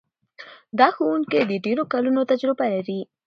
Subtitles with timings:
[0.79, 2.99] دا ښوونکی د ډېرو کلونو تجربه لري.